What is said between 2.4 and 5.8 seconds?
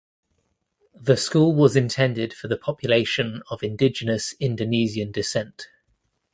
the population of indigenous Indonesian descent.